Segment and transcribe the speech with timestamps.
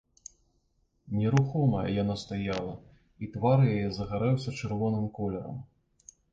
[1.17, 2.75] Нерухомая яна стаяла,
[3.27, 5.55] і твар яе загарэўся чырвоным колерам.